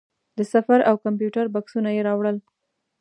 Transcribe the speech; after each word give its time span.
د 0.37 0.39
سفر 0.53 0.79
او 0.89 0.95
کمپیوټر 1.05 1.45
بکسونه 1.55 1.89
یې 1.95 2.01
راوړل. 2.07 2.37